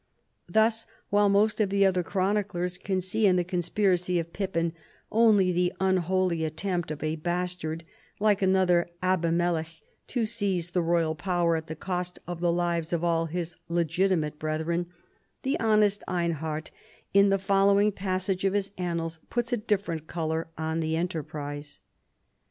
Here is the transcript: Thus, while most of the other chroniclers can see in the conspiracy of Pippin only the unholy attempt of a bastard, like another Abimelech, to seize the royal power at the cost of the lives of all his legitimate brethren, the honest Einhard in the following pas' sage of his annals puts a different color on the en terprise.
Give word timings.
Thus, 0.49 0.87
while 1.11 1.29
most 1.29 1.61
of 1.61 1.69
the 1.69 1.85
other 1.85 2.01
chroniclers 2.01 2.79
can 2.79 3.01
see 3.01 3.27
in 3.27 3.35
the 3.35 3.43
conspiracy 3.43 4.17
of 4.17 4.33
Pippin 4.33 4.73
only 5.11 5.51
the 5.51 5.73
unholy 5.79 6.43
attempt 6.43 6.89
of 6.89 7.03
a 7.03 7.17
bastard, 7.17 7.83
like 8.19 8.41
another 8.41 8.89
Abimelech, 9.03 9.83
to 10.07 10.25
seize 10.25 10.71
the 10.71 10.81
royal 10.81 11.13
power 11.13 11.55
at 11.55 11.67
the 11.67 11.75
cost 11.75 12.17
of 12.25 12.39
the 12.39 12.51
lives 12.51 12.91
of 12.93 13.03
all 13.03 13.27
his 13.27 13.55
legitimate 13.69 14.39
brethren, 14.39 14.87
the 15.43 15.59
honest 15.59 16.03
Einhard 16.07 16.71
in 17.13 17.29
the 17.29 17.37
following 17.37 17.91
pas' 17.91 18.23
sage 18.23 18.43
of 18.43 18.53
his 18.53 18.71
annals 18.79 19.19
puts 19.29 19.53
a 19.53 19.57
different 19.57 20.07
color 20.07 20.47
on 20.57 20.79
the 20.79 20.95
en 20.95 21.09
terprise. 21.09 21.77